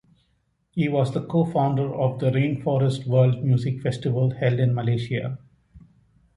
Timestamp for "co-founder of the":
1.23-2.31